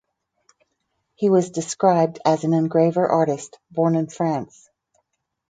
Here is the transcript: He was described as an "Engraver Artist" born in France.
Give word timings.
He 1.13 1.29
was 1.29 1.51
described 1.51 2.17
as 2.25 2.43
an 2.43 2.55
"Engraver 2.55 3.07
Artist" 3.07 3.59
born 3.71 3.93
in 3.95 4.07
France. 4.07 4.67